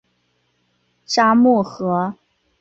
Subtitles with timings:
[1.05, 2.15] 札木合。